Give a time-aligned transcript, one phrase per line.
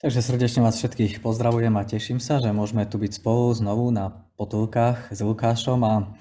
[0.00, 4.24] Takže srdečne vás všetkých pozdravujem a teším sa, že môžeme tu byť spolu znovu na
[4.40, 6.16] potulkách s Lukášom a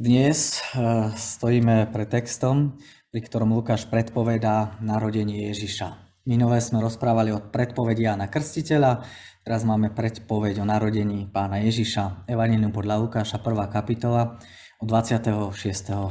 [0.00, 2.80] dnes e, stojíme pred textom,
[3.12, 5.92] pri ktorom Lukáš predpovedá narodenie Ježiša.
[6.24, 9.04] Minulé sme rozprávali o predpovedi na Krstiteľa,
[9.44, 12.24] teraz máme predpoveď o narodení pána Ježiša.
[12.32, 13.76] Evangelium podľa Lukáša, 1.
[13.76, 14.40] kapitola,
[14.80, 15.60] od 26.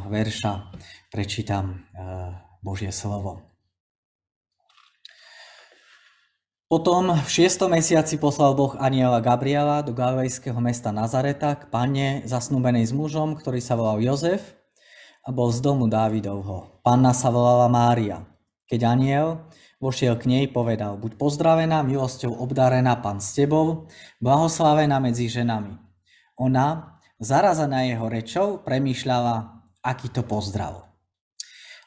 [0.05, 0.69] verša
[1.09, 1.97] prečítam e,
[2.61, 3.54] Božie slovo.
[6.65, 12.89] Potom v šiestom mesiaci poslal Boh aniela Gabriela do galilejského mesta Nazareta k panne zasnúbenej
[12.89, 14.57] s mužom, ktorý sa volal Jozef
[15.21, 16.81] a bol z domu Dávidovho.
[16.81, 18.25] Panna sa volala Mária.
[18.65, 19.45] Keď aniel
[19.77, 23.85] vošiel k nej, povedal, buď pozdravená, milosťou obdarená pán s tebou,
[24.17, 25.77] blahoslavená medzi ženami.
[26.41, 30.94] Ona, zarazená jeho rečou, premýšľala, aký to pozdrav.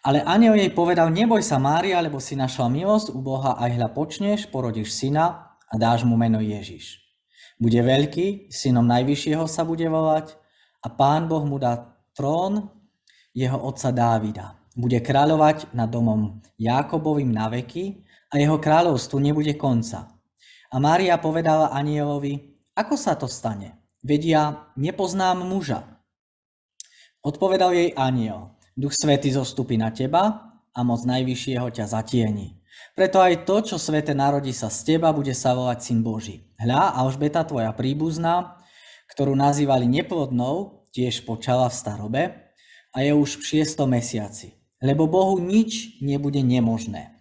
[0.09, 3.89] Ale aniel jej povedal, neboj sa Mária, lebo si našla milosť u Boha, aj hľa
[3.93, 7.05] počneš, porodíš syna a dáš mu meno Ježiš.
[7.61, 10.33] Bude veľký, synom Najvyššieho sa bude volať
[10.81, 12.73] a pán Boh mu dá trón
[13.37, 14.57] jeho otca Dávida.
[14.73, 18.01] Bude kráľovať nad domom Jákobovým na veky
[18.33, 20.09] a jeho kráľovstvu nebude konca.
[20.73, 23.77] A Mária povedala anielovi, ako sa to stane?
[24.01, 25.85] Vedia, nepoznám muža.
[27.21, 32.63] Odpovedal jej aniel, Duch Svetý zostupí na teba a moc Najvyššieho ťa zatieni.
[32.95, 36.47] Preto aj to, čo svete narodí sa z teba, bude sa volať Syn Boží.
[36.63, 38.55] Hľa, Alžbeta, tvoja príbuzná,
[39.11, 42.23] ktorú nazývali neplodnou, tiež počala v starobe
[42.95, 44.55] a je už v šiestom mesiaci.
[44.79, 47.19] Lebo Bohu nič nebude nemožné.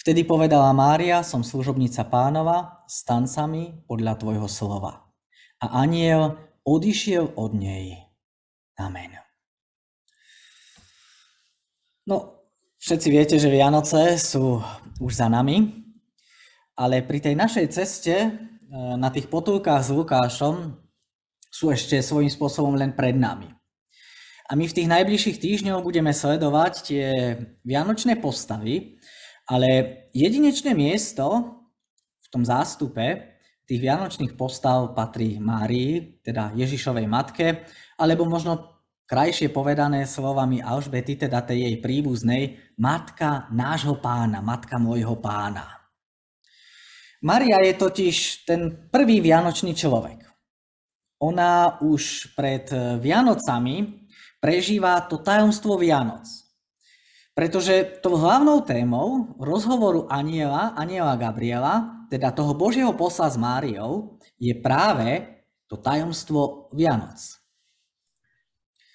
[0.00, 5.12] Vtedy povedala Mária, som služobnica pánova, stan sa mi podľa tvojho slova.
[5.60, 8.08] A aniel odišiel od nej.
[8.80, 9.23] Amen.
[12.04, 12.44] No,
[12.84, 14.60] všetci viete, že Vianoce sú
[15.00, 15.88] už za nami,
[16.76, 18.28] ale pri tej našej ceste e,
[19.00, 20.84] na tých potulkách s Lukášom
[21.48, 23.48] sú ešte svojím spôsobom len pred nami.
[24.44, 27.04] A my v tých najbližších týždňoch budeme sledovať tie
[27.64, 29.00] vianočné postavy,
[29.48, 31.56] ale jedinečné miesto
[32.20, 33.32] v tom zástupe
[33.64, 37.64] tých vianočných postav patrí Márii, teda Ježišovej matke,
[37.96, 38.73] alebo možno
[39.04, 45.84] Krajšie povedané slovami Alžbety, teda tej jej príbuznej, matka nášho pána, matka môjho pána.
[47.20, 50.24] Maria je totiž ten prvý vianočný človek.
[51.20, 52.68] Ona už pred
[53.00, 54.08] Vianocami
[54.40, 56.24] prežíva to tajomstvo Vianoc.
[57.36, 64.52] Pretože to hlavnou témou rozhovoru aniela, aniela Gabriela, teda toho Božieho posla s Máriou, je
[64.56, 65.28] práve
[65.68, 67.43] to tajomstvo Vianoc.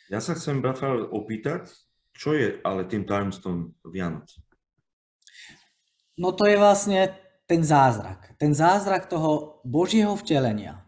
[0.10, 1.70] Ja sa chcem, Rafael, opýtať,
[2.18, 4.26] čo je ale tým tajomstvom Vianoc?
[6.18, 7.14] No to je vlastne
[7.46, 8.34] ten zázrak.
[8.42, 10.82] Ten zázrak toho Božieho vtelenia.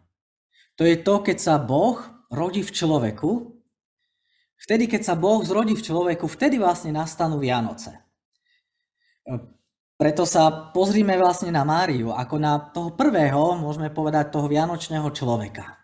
[0.75, 2.01] To je to, keď sa Boh
[2.33, 3.61] rodí v človeku.
[4.57, 7.93] Vtedy, keď sa Boh zrodí v človeku, vtedy vlastne nastanú Vianoce.
[10.01, 15.77] Preto sa pozrime vlastne na Máriu, ako na toho prvého, môžeme povedať, toho vianočného človeka.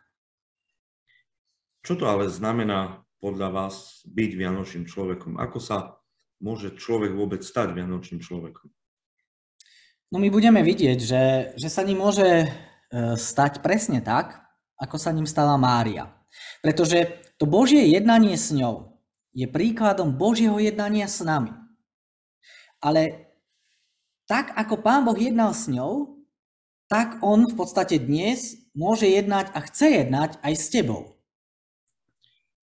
[1.86, 5.36] Čo to ale znamená podľa vás byť vianočným človekom?
[5.36, 6.00] Ako sa
[6.40, 8.72] môže človek vôbec stať vianočným človekom?
[10.08, 11.24] No my budeme vidieť, že,
[11.60, 12.48] že sa ním môže e,
[13.20, 14.40] stať presne tak,
[14.80, 16.08] ako sa ním stala Mária.
[16.64, 18.96] Pretože to Božie jednanie s ňou
[19.36, 21.52] je príkladom Božieho jednania s nami.
[22.80, 23.28] Ale
[24.24, 26.24] tak, ako Pán Boh jednal s ňou,
[26.88, 31.17] tak On v podstate dnes môže jednať a chce jednať aj s tebou.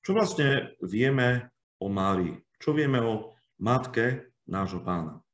[0.04, 1.48] Čo vlastne vieme
[1.81, 2.37] o Márii?
[2.60, 5.25] Čo vieme o matke nášho pána?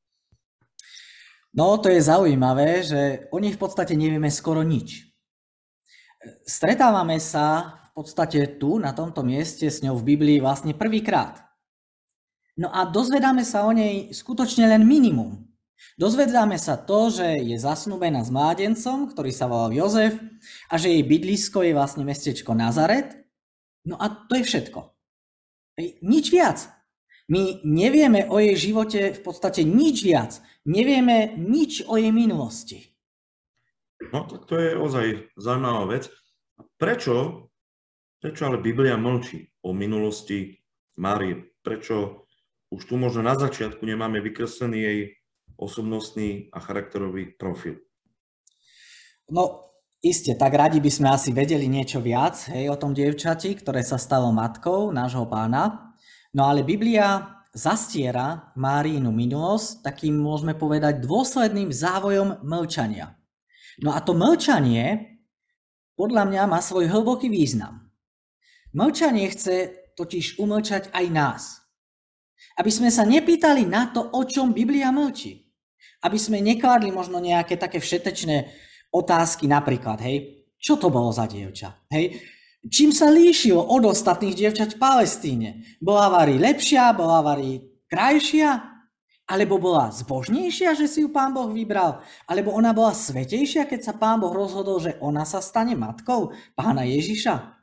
[1.50, 5.10] No, to je zaujímavé, že o nich v podstate nevieme skoro nič.
[6.46, 11.42] Stretávame sa v podstate tu, na tomto mieste s ňou v Biblii vlastne prvýkrát.
[12.54, 15.50] No a dozvedáme sa o nej skutočne len minimum.
[15.98, 20.14] Dozvedáme sa to, že je zasnúbená s mládencom, ktorý sa volal Jozef
[20.70, 23.19] a že jej bydlisko je vlastne mestečko Nazaret
[23.88, 24.80] No a to je všetko.
[26.04, 26.68] Nič viac.
[27.30, 30.42] My nevieme o jej živote v podstate nič viac.
[30.66, 32.90] Nevieme nič o jej minulosti.
[34.12, 35.06] No, tak to je ozaj
[35.38, 36.10] zaujímavá vec.
[36.76, 37.46] Prečo,
[38.18, 40.58] prečo ale Biblia mlčí o minulosti
[40.98, 41.54] Márie?
[41.62, 42.26] Prečo
[42.74, 45.00] už tu možno na začiatku nemáme vykreslený jej
[45.60, 47.78] osobnostný a charakterový profil?
[49.30, 49.69] No,
[50.00, 54.00] Isté, tak radi by sme asi vedeli niečo viac hej, o tom dievčati, ktoré sa
[54.00, 55.92] stalo matkou nášho pána.
[56.32, 63.12] No ale Biblia zastiera Márínu minulosť takým, môžeme povedať, dôsledným závojom mlčania.
[63.84, 65.20] No a to mlčanie
[66.00, 67.92] podľa mňa má svoj hlboký význam.
[68.72, 71.42] Mlčanie chce totiž umlčať aj nás.
[72.56, 75.44] Aby sme sa nepýtali na to, o čom Biblia mlčí.
[76.00, 78.48] Aby sme nekladli možno nejaké také všetečné
[78.90, 81.88] otázky, napríklad, hej, čo to bolo za dievča?
[81.88, 82.20] Hej,
[82.68, 85.50] čím sa líšilo od ostatných dievčat v Palestíne?
[85.80, 87.58] Bola Vari lepšia, bola Vari
[87.88, 88.70] krajšia?
[89.30, 92.02] Alebo bola zbožnejšia, že si ju pán Boh vybral?
[92.26, 96.82] Alebo ona bola svetejšia, keď sa pán Boh rozhodol, že ona sa stane matkou pána
[96.82, 97.60] Ježiša?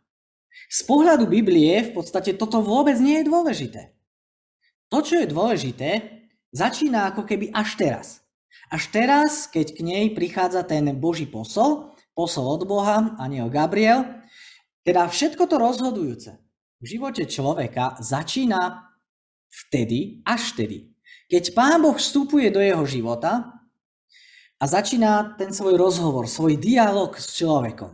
[0.71, 3.81] Z pohľadu Biblie v podstate toto vôbec nie je dôležité.
[4.87, 5.89] To, čo je dôležité,
[6.55, 8.07] začína ako keby až teraz.
[8.67, 14.03] Až teraz, keď k nej prichádza ten Boží posol, posol od Boha, aniel Gabriel,
[14.83, 16.31] teda všetko to rozhodujúce
[16.77, 18.93] v živote človeka začína
[19.49, 20.93] vtedy, až vtedy,
[21.25, 23.57] keď Pán Boh vstupuje do jeho života
[24.57, 27.93] a začína ten svoj rozhovor, svoj dialog s človekom.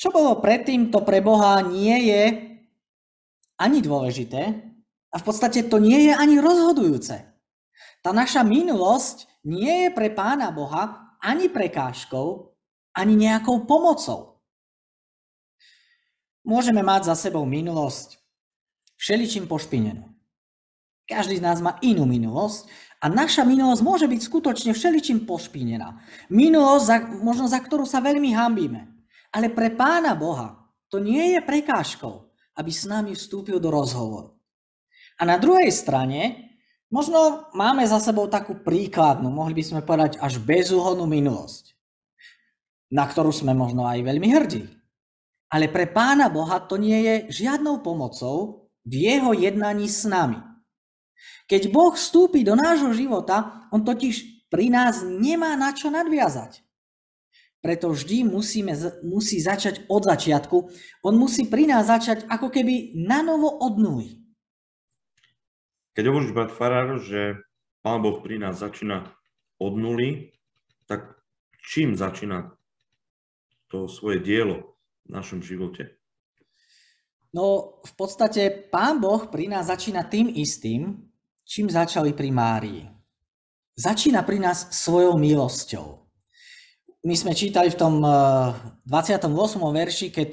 [0.00, 2.22] Čo bolo predtým, to pre Boha nie je
[3.60, 4.64] ani dôležité
[5.12, 7.29] a v podstate to nie je ani rozhodujúce.
[8.00, 12.56] Tá naša minulosť nie je pre Pána Boha ani prekážkou,
[12.96, 14.40] ani nejakou pomocou.
[16.40, 18.16] Môžeme mať za sebou minulosť
[18.96, 20.08] všeličím pošpinenú.
[21.04, 22.70] Každý z nás má inú minulosť
[23.04, 26.00] a naša minulosť môže byť skutočne všeličím pošpínená.
[26.32, 28.88] Minulosť, za, možno za ktorú sa veľmi hambíme.
[29.32, 34.36] Ale pre Pána Boha to nie je prekážkou, aby s nami vstúpil do rozhovoru.
[35.20, 36.49] A na druhej strane,
[36.90, 41.72] možno máme za sebou takú príkladnú, mohli by sme povedať až bezúhodnú minulosť,
[42.90, 44.62] na ktorú sme možno aj veľmi hrdí.
[45.50, 50.38] Ale pre Pána Boha to nie je žiadnou pomocou v jeho jednaní s nami.
[51.50, 56.62] Keď Boh vstúpi do nášho života, on totiž pri nás nemá na čo nadviazať.
[57.60, 58.72] Preto vždy musíme,
[59.04, 60.56] musí začať od začiatku.
[61.04, 64.19] On musí pri nás začať ako keby na novo od.
[66.00, 67.44] Keď hovoríš, brat Farár, že
[67.84, 69.04] Pán Boh pri nás začína
[69.60, 70.32] od nuly,
[70.88, 71.12] tak
[71.60, 72.56] čím začína
[73.68, 76.00] to svoje dielo v našom živote?
[77.36, 81.04] No, v podstate Pán Boh pri nás začína tým istým,
[81.44, 82.88] čím začali pri Márii.
[83.76, 86.00] Začína pri nás svojou milosťou.
[87.04, 88.00] My sme čítali v tom
[88.88, 88.88] 28.
[89.68, 90.28] Eh, verši, keď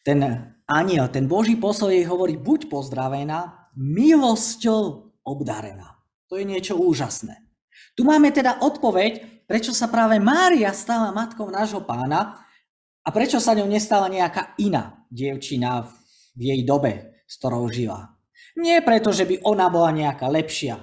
[0.00, 0.24] ten
[0.64, 6.00] aniel, ten Boží posol jej hovorí, buď pozdravená, milosťou obdarená.
[6.30, 7.42] To je niečo úžasné.
[7.98, 12.38] Tu máme teda odpoveď, prečo sa práve Mária stala matkou nášho pána
[13.02, 15.90] a prečo sa ňou nestala nejaká iná dievčina
[16.38, 18.14] v jej dobe, s ktorou žila.
[18.58, 20.78] Nie preto, že by ona bola nejaká lepšia.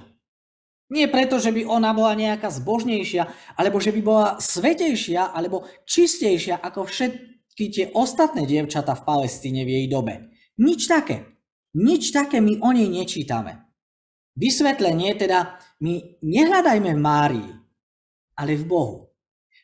[0.88, 3.28] Nie preto, že by ona bola nejaká zbožnejšia,
[3.60, 9.84] alebo že by bola svetejšia, alebo čistejšia ako všetky tie ostatné dievčata v Palestíne v
[9.84, 10.32] jej dobe.
[10.56, 11.36] Nič také.
[11.76, 13.67] Nič také my o nej nečítame.
[14.38, 17.50] Vysvetlenie teda my nehľadajme v Márii,
[18.38, 18.98] ale v Bohu.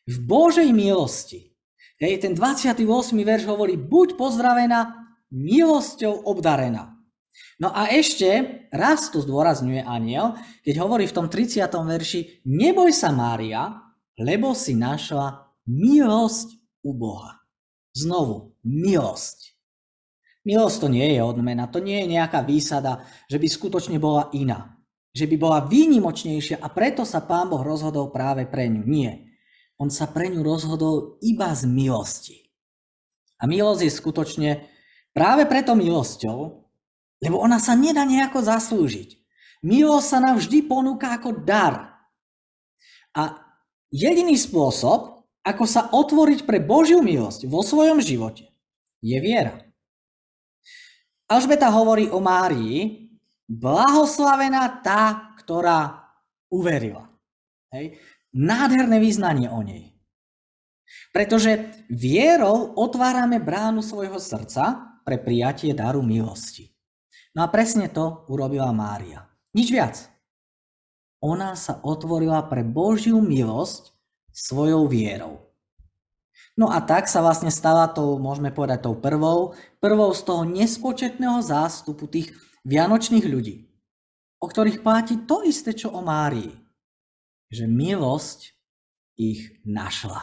[0.04, 1.54] V Božej milosti.
[2.02, 2.82] Hej, ten 28.
[3.14, 6.90] verš hovorí, buď pozdravená, milosťou obdarená.
[7.62, 10.34] No a ešte raz to zdôrazňuje aniel,
[10.66, 11.70] keď hovorí v tom 30.
[11.70, 13.78] verši, neboj sa Mária,
[14.18, 17.46] lebo si našla milosť u Boha.
[17.94, 19.53] Znovu, milosť.
[20.44, 24.76] Milosť to nie je odmena, to nie je nejaká výsada, že by skutočne bola iná.
[25.16, 28.84] Že by bola výnimočnejšia a preto sa pán Boh rozhodol práve pre ňu.
[28.84, 29.32] Nie.
[29.80, 32.36] On sa pre ňu rozhodol iba z milosti.
[33.40, 34.50] A milosť je skutočne
[35.16, 36.38] práve preto milosťou,
[37.24, 39.16] lebo ona sa nedá nejako zaslúžiť.
[39.64, 42.04] Milosť sa nám vždy ponúka ako dar.
[43.16, 43.40] A
[43.88, 48.52] jediný spôsob, ako sa otvoriť pre Božiu milosť vo svojom živote,
[49.00, 49.64] je viera.
[51.24, 53.08] Alžbeta hovorí o Márii,
[53.48, 56.12] blahoslavená tá, ktorá
[56.52, 57.08] uverila.
[57.72, 57.96] Hej.
[58.34, 59.94] Nádherné význanie o nej.
[61.14, 66.70] Pretože vierou otvárame bránu svojho srdca pre prijatie daru milosti.
[67.34, 69.26] No a presne to urobila Mária.
[69.54, 69.96] Nič viac.
[71.24, 73.96] Ona sa otvorila pre Božiu milosť
[74.34, 75.53] svojou vierou.
[76.54, 81.42] No a tak sa vlastne stala tou, môžeme povedať, tou prvou, prvou z toho nespočetného
[81.42, 82.30] zástupu tých
[82.62, 83.66] vianočných ľudí,
[84.38, 86.54] o ktorých platí to isté, čo o Márii.
[87.50, 88.54] Že milosť
[89.18, 90.22] ich našla.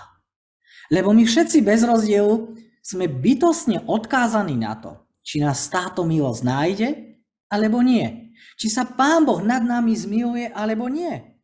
[0.87, 6.89] Lebo my všetci bez rozdielu sme bytostne odkázaní na to, či nás táto milosť nájde,
[7.51, 8.31] alebo nie.
[8.55, 11.39] Či sa Pán Boh nad nami zmiluje, alebo nie.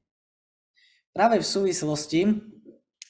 [1.11, 2.39] Práve v súvislosti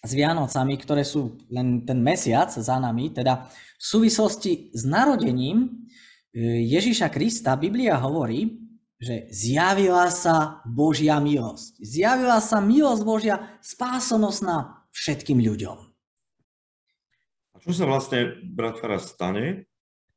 [0.04, 5.70] s Vianocami, ktoré sú len ten mesiac za nami, teda v súvislosti s narodením e,
[6.66, 11.78] Ježíša Krista, Biblia hovorí, že zjavila sa Božia milosť.
[11.82, 15.78] Zjavila sa milosť Božia spásonosná všetkým ľuďom.
[17.54, 19.70] A čo sa vlastne, brat Fara, stane,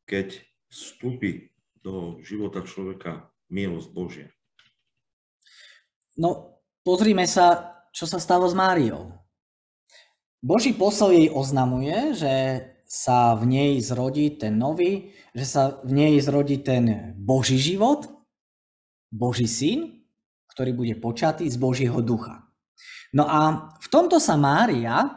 [0.08, 0.40] keď
[0.72, 1.52] vstúpi
[1.84, 4.28] do života človeka milosť Božia?
[6.16, 9.19] No, pozrime sa, čo sa stalo s Máriou.
[10.40, 12.34] Boží posol jej oznamuje, že
[12.88, 18.08] sa v nej zrodí ten nový, že sa v nej zrodí ten Boží život,
[19.12, 20.00] Boží syn,
[20.50, 22.50] ktorý bude počatý z Božieho ducha.
[23.14, 25.10] No a v tomto sa Mária e,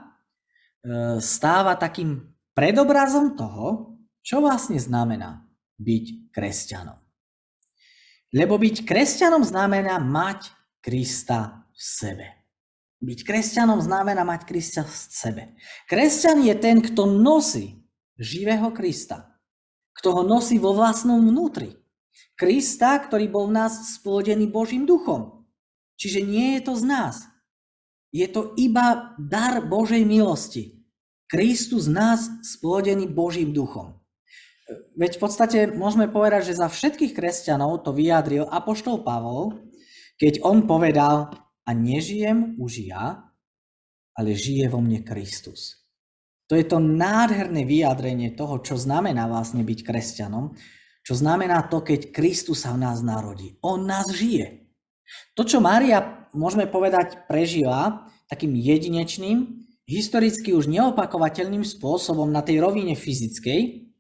[1.22, 5.46] stáva takým predobrazom toho, čo vlastne znamená
[5.82, 7.00] byť kresťanom.
[8.34, 10.50] Lebo byť kresťanom znamená mať
[10.82, 12.43] Krista v sebe.
[13.04, 15.44] Byť kresťanom znamená mať Krista v sebe.
[15.92, 17.84] Kresťan je ten, kto nosí
[18.16, 19.28] živého Krista.
[20.00, 21.76] Kto ho nosí vo vlastnom vnútri.
[22.40, 25.44] Krista, ktorý bol v nás splodený Božím duchom.
[26.00, 27.16] Čiže nie je to z nás.
[28.16, 30.80] Je to iba dar Božej milosti.
[31.28, 34.00] Kristus nás splodený Božím duchom.
[34.96, 39.60] Veď v podstate môžeme povedať, že za všetkých kresťanov to vyjadril Apoštol Pavol,
[40.16, 43.28] keď on povedal, a nežijem už ja,
[44.14, 45.84] ale žije vo mne Kristus.
[46.52, 50.54] To je to nádherné vyjadrenie toho, čo znamená vlastne byť kresťanom,
[51.04, 53.60] čo znamená to, keď Kristus sa v nás narodí.
[53.64, 54.70] On nás žije.
[55.36, 62.96] To, čo Mária, môžeme povedať, prežila takým jedinečným, historicky už neopakovateľným spôsobom na tej rovine
[62.96, 63.92] fyzickej,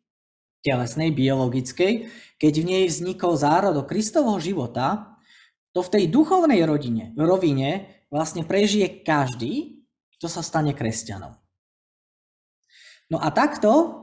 [0.63, 2.07] telesnej, biologickej,
[2.39, 5.12] keď v nej vznikol zárodok Kristovho života,
[5.73, 9.83] to v tej duchovnej rodine, rovine vlastne prežije každý,
[10.17, 11.33] kto sa stane kresťanom.
[13.09, 14.01] No a takto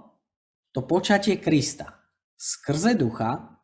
[0.74, 2.00] to počatie Krista
[2.40, 3.60] skrze ducha,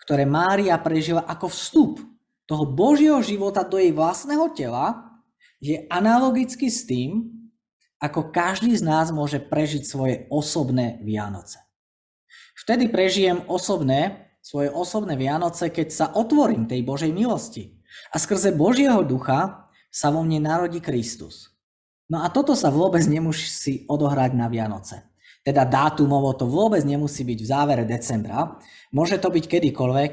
[0.00, 1.92] ktoré Mária prežila ako vstup
[2.46, 5.10] toho Božieho života do jej vlastného tela,
[5.60, 7.28] je analogicky s tým,
[8.00, 11.60] ako každý z nás môže prežiť svoje osobné Vianoce.
[12.56, 17.76] Vtedy prežijem osobné svoje osobné Vianoce, keď sa otvorím tej Božej milosti.
[18.10, 21.52] A skrze Božieho ducha sa vo mne narodí Kristus.
[22.10, 25.06] No a toto sa vôbec nemusí odohrať na Vianoce.
[25.40, 28.60] Teda dátumovo to vôbec nemusí byť v závere decembra.
[28.92, 30.10] Môže to byť kedykoľvek.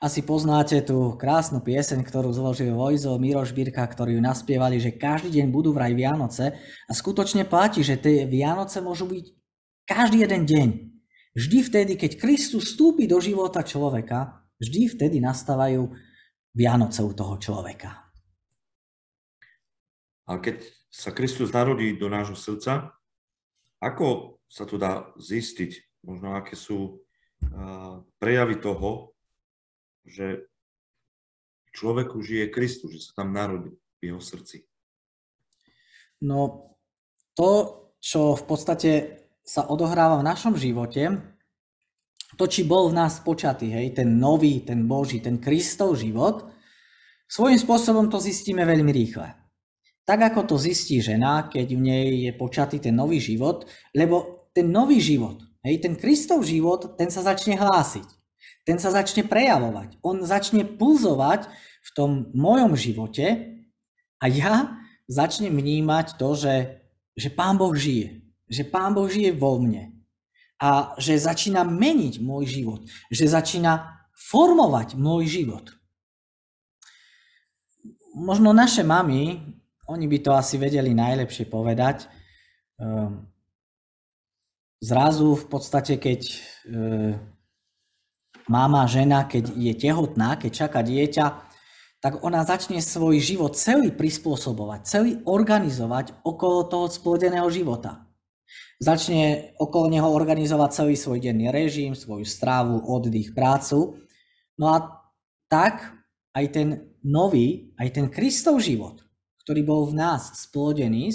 [0.00, 5.36] Asi poznáte tú krásnu pieseň, ktorú zložil Vojzo, Miroš Birka, ktorí ju naspievali, že každý
[5.36, 6.56] deň budú vraj Vianoce.
[6.88, 9.24] A skutočne platí, že tie Vianoce môžu byť
[9.84, 10.68] každý jeden deň.
[11.30, 15.86] Vždy vtedy, keď Kristus vstúpi do života človeka, vždy vtedy nastávajú
[16.50, 18.10] Vianoce u toho človeka.
[20.26, 22.94] A keď sa Kristus narodí do nášho srdca,
[23.78, 26.02] ako sa to dá zistiť?
[26.02, 27.06] Možno aké sú
[28.18, 29.14] prejavy toho,
[30.02, 30.50] že
[31.70, 33.70] človeku žije Kristus, že sa tam narodí
[34.02, 34.66] v jeho srdci?
[36.26, 36.74] No,
[37.38, 37.50] to,
[38.02, 38.90] čo v podstate
[39.44, 41.18] sa odohráva v našom živote,
[42.38, 46.48] to, či bol v nás počatý, hej, ten nový, ten Boží, ten Kristov život,
[47.26, 49.28] svojím spôsobom to zistíme veľmi rýchle.
[50.06, 54.70] Tak ako to zistí žena, keď v nej je počatý ten nový život, lebo ten
[54.70, 58.06] nový život, hej, ten Kristov život, ten sa začne hlásiť.
[58.64, 59.98] Ten sa začne prejavovať.
[60.04, 61.48] On začne pulzovať
[61.80, 63.56] v tom mojom živote
[64.20, 64.78] a ja
[65.08, 66.54] začnem vnímať to, že,
[67.16, 68.20] že Pán Boh žije
[68.50, 69.94] že Pán Boh žije vo mne
[70.60, 75.72] a že začína meniť môj život, že začína formovať môj život.
[78.12, 79.40] Možno naše mamy,
[79.88, 82.10] oni by to asi vedeli najlepšie povedať,
[82.76, 83.24] ehm,
[84.82, 86.20] zrazu v podstate, keď
[86.68, 87.14] ehm,
[88.50, 91.26] máma, žena, keď je tehotná, keď čaká dieťa,
[92.00, 98.09] tak ona začne svoj život celý prispôsobovať, celý organizovať okolo toho splodeného života.
[98.80, 104.00] Začne okolo neho organizovať celý svoj denný režim, svoju strávu, oddych, prácu.
[104.56, 105.04] No a
[105.52, 105.84] tak
[106.32, 106.68] aj ten
[107.04, 109.04] nový, aj ten Kristov život,
[109.44, 111.12] ktorý bol v nás splodený,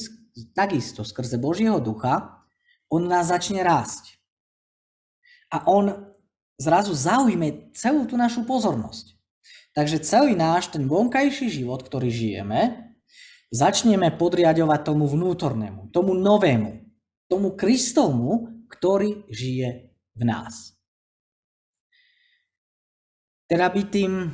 [0.54, 2.44] takisto skrze Božieho ducha,
[2.92, 4.22] on nás začne rásť.
[5.50, 6.14] A on
[6.62, 9.16] zrazu zaujme celú tú našu pozornosť.
[9.76, 12.94] Takže celý náš ten vonkajší život, ktorý žijeme,
[13.52, 16.85] začneme podriadovať tomu vnútornému, tomu novému,
[17.26, 20.76] tomu Kristovmu, ktorý žije v nás.
[23.46, 24.34] Teda byť tým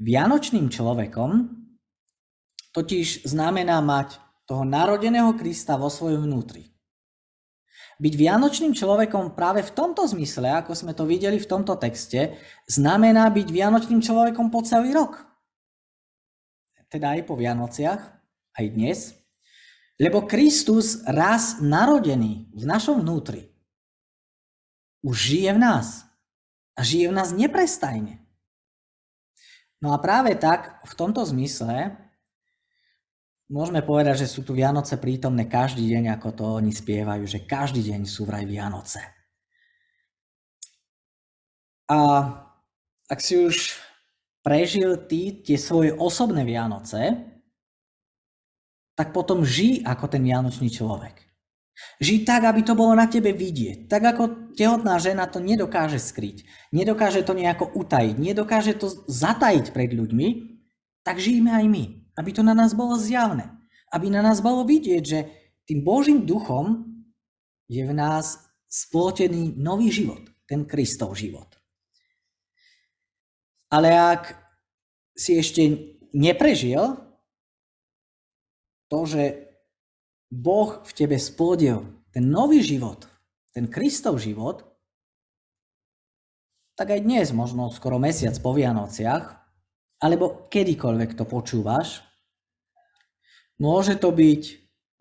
[0.00, 1.48] vianočným človekom
[2.76, 6.68] totiž znamená mať toho narodeného Krista vo svojom vnútri.
[7.94, 12.34] Byť vianočným človekom práve v tomto zmysle, ako sme to videli v tomto texte,
[12.66, 15.22] znamená byť vianočným človekom po celý rok.
[16.90, 18.02] Teda aj po Vianociach,
[18.54, 19.23] aj dnes.
[19.94, 23.54] Lebo Kristus raz narodený v našom vnútri
[25.04, 26.08] už žije v nás.
[26.74, 28.18] A žije v nás neprestajne.
[29.78, 31.94] No a práve tak, v tomto zmysle,
[33.52, 37.84] môžeme povedať, že sú tu Vianoce prítomné každý deň, ako to oni spievajú, že každý
[37.92, 39.04] deň sú vraj Vianoce.
[41.84, 42.00] A
[43.12, 43.76] ak si už
[44.40, 47.33] prežil ty tie svoje osobné Vianoce,
[48.94, 51.24] tak potom žij ako ten Vianočný človek.
[51.98, 53.90] Žij tak, aby to bolo na tebe vidieť.
[53.90, 56.70] Tak ako tehotná žena to nedokáže skryť.
[56.70, 58.14] Nedokáže to nejako utajiť.
[58.14, 60.28] Nedokáže to zatajiť pred ľuďmi.
[61.02, 61.84] Tak žijme aj my.
[62.14, 63.50] Aby to na nás bolo zjavné.
[63.90, 65.18] Aby na nás bolo vidieť, že
[65.66, 66.86] tým Božím duchom
[67.66, 68.38] je v nás
[68.70, 70.22] splotený nový život.
[70.46, 71.50] Ten Kristov život.
[73.74, 74.38] Ale ak
[75.18, 75.62] si ešte
[76.14, 77.03] neprežil
[78.94, 79.50] to, že
[80.30, 81.82] Boh v tebe splodil
[82.14, 83.10] ten nový život,
[83.50, 84.62] ten Kristov život,
[86.78, 89.34] tak aj dnes, možno skoro mesiac po Vianociach,
[89.98, 92.06] alebo kedykoľvek to počúvaš,
[93.58, 94.42] môže to byť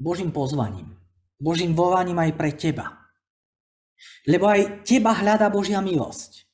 [0.01, 0.97] Božím pozvaním,
[1.37, 2.97] Božím volaním aj pre teba.
[4.25, 6.49] Lebo aj teba hľadá Božia milosť.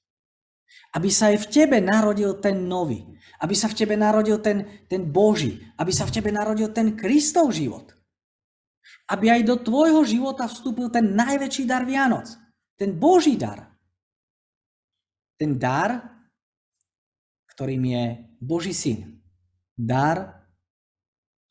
[0.96, 3.05] Aby sa aj v tebe narodil ten nový,
[3.39, 7.53] aby sa v tebe narodil ten, ten Boží, aby sa v tebe narodil ten Kristov
[7.53, 8.00] život
[9.10, 12.29] aby aj do tvojho života vstúpil ten najväčší dar Vianoc.
[12.77, 13.74] Ten Boží dar.
[15.36, 16.05] Ten dar,
[17.58, 18.05] ktorým je
[18.38, 19.17] Boží syn.
[19.74, 20.46] Dar,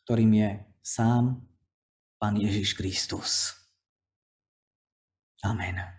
[0.07, 1.42] ktorým je sám
[2.16, 3.59] Pán Ježiš Kristus.
[5.42, 5.98] Amen.